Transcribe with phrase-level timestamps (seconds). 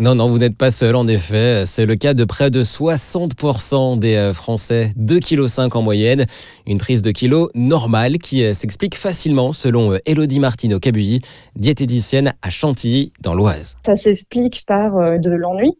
[0.00, 1.66] Non, non, vous n'êtes pas seul en effet.
[1.66, 6.26] C'est le cas de près de 60% des euh, Français, 2,5 kg en moyenne.
[6.66, 11.20] Une prise de kilo normale qui euh, s'explique facilement selon Elodie Martineau-Cabuilly,
[11.54, 13.76] diététicienne à Chantilly dans l'Oise.
[13.86, 15.78] Ça s'explique par de l'ennui.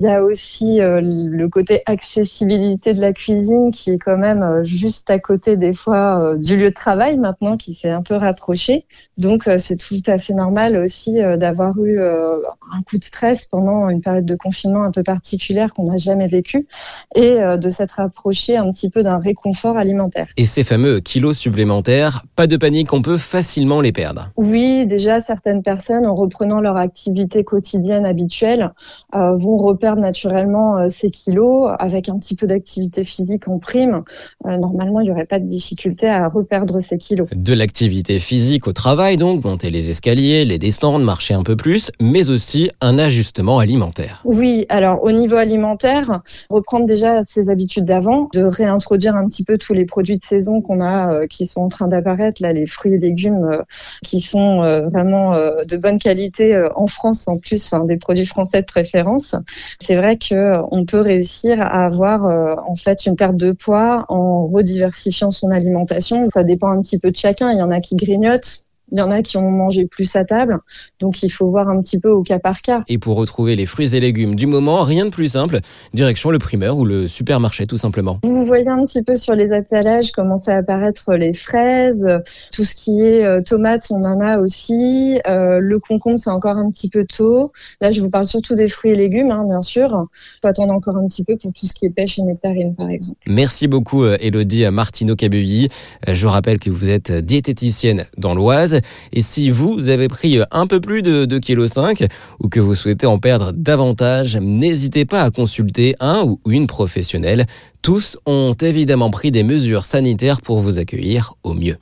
[0.00, 5.08] Il y a aussi le côté accessibilité de la cuisine qui est quand même juste
[5.10, 8.86] à côté des fois du lieu de travail maintenant qui s'est un peu rapproché.
[9.18, 14.00] Donc c'est tout à fait normal aussi d'avoir eu un coup de stress pendant une
[14.00, 16.66] période de confinement un peu particulière qu'on n'a jamais vécue
[17.14, 20.28] et euh, de s'être approché un petit peu d'un réconfort alimentaire.
[20.38, 24.30] Et ces fameux kilos supplémentaires, pas de panique, on peut facilement les perdre.
[24.38, 28.72] Oui, déjà certaines personnes en reprenant leur activité quotidienne habituelle
[29.14, 34.02] euh, vont reperdre naturellement euh, ces kilos avec un petit peu d'activité physique en prime.
[34.46, 37.28] normalement, il n'y aurait pas de difficulté à reperdre ces kilos.
[37.36, 41.90] De l'activité physique au travail, donc monter les escaliers, les descendre, marcher un peu plus,
[42.00, 44.20] mais aussi un ajustement alimentaire.
[44.24, 49.58] Oui, alors au niveau alimentaire, reprendre déjà ses habitudes d'avant, de réintroduire un petit peu
[49.58, 52.66] tous les produits de saison qu'on a euh, qui sont en train d'apparaître, là les
[52.66, 53.62] fruits et légumes euh,
[54.02, 58.66] qui sont euh, vraiment de bonne qualité en France en plus, des produits français de
[58.66, 59.34] préférence.
[59.80, 62.24] C'est vrai que on peut réussir à avoir
[62.68, 66.28] en fait une perte de poids en rediversifiant son alimentation.
[66.32, 67.50] Ça dépend un petit peu de chacun.
[67.50, 68.61] Il y en a qui grignotent,
[68.92, 70.60] il y en a qui ont mangé plus à table,
[71.00, 72.82] donc il faut voir un petit peu au cas par cas.
[72.88, 75.58] Et pour retrouver les fruits et légumes du moment, rien de plus simple,
[75.94, 78.20] direction le primeur ou le supermarché tout simplement.
[78.22, 82.06] Vous voyez un petit peu sur les attelages commencer à apparaître les fraises,
[82.52, 85.18] tout ce qui est euh, tomates, on en a aussi.
[85.26, 87.52] Euh, le concombre, c'est encore un petit peu tôt.
[87.80, 89.88] Là, je vous parle surtout des fruits et légumes, hein, bien sûr.
[90.14, 92.74] Il faut attendre encore un petit peu pour tout ce qui est pêche et nectarine,
[92.74, 93.18] par exemple.
[93.26, 95.68] Merci beaucoup, Elodie Martineau-Cabeuilly.
[96.08, 98.80] Euh, je rappelle que vous êtes diététicienne dans l'Oise.
[99.12, 102.08] Et si vous avez pris un peu plus de 2,5 kg
[102.40, 107.46] ou que vous souhaitez en perdre davantage, n'hésitez pas à consulter un ou une professionnelle.
[107.82, 111.76] Tous ont évidemment pris des mesures sanitaires pour vous accueillir au mieux.